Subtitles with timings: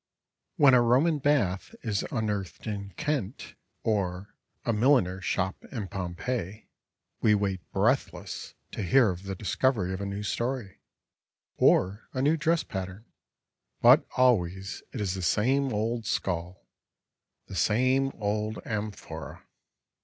[0.55, 3.53] When a Roman bath is unearthed in Kent
[3.83, 4.33] or
[4.65, 6.67] a milliner's shop in Pompeii
[7.21, 10.81] we wait breathless to hear of the discovery of a new story,
[11.55, 13.05] or a new dress pattern,
[13.79, 16.65] but always it is the same old skull,
[17.45, 19.43] the same old amphora.